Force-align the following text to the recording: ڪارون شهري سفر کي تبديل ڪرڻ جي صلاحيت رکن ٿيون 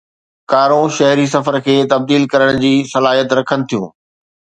ڪارون 0.51 0.85
شهري 0.97 1.27
سفر 1.35 1.55
کي 1.69 1.77
تبديل 1.93 2.27
ڪرڻ 2.35 2.61
جي 2.67 2.75
صلاحيت 2.97 3.41
رکن 3.41 3.71
ٿيون 3.71 3.91